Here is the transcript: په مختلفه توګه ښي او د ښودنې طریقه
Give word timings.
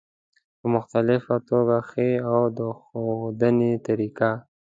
په 0.59 0.65
مختلفه 0.75 1.35
توګه 1.49 1.77
ښي 1.89 2.11
او 2.29 2.39
د 2.57 2.59
ښودنې 2.81 3.73
طریقه 3.85 4.31